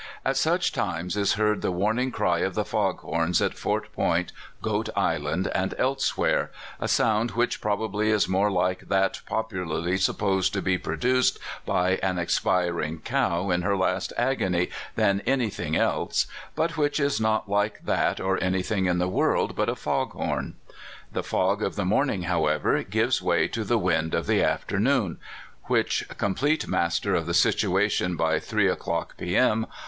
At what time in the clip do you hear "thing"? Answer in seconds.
15.51-15.75, 18.63-18.87